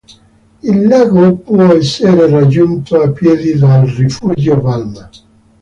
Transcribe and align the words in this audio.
Il 0.63 0.85
lago 0.87 1.35
può 1.37 1.61
essere 1.73 2.27
raggiunto 2.27 2.99
a 2.99 3.11
piedi 3.11 3.53
dal 3.55 3.85
Rifugio 3.85 4.55
Balma. 4.57 5.07